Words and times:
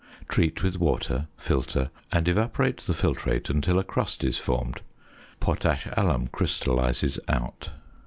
Treat 0.27 0.63
with 0.63 0.79
water, 0.79 1.27
filter, 1.37 1.91
and 2.11 2.27
evaporate 2.27 2.77
the 2.77 2.93
filtrate 2.95 3.51
until 3.51 3.77
a 3.77 3.83
crust 3.83 4.23
is 4.23 4.39
formed. 4.39 4.81
Potash 5.39 5.87
alum 5.95 6.25
crystallises 6.31 7.19
out. 7.27 7.69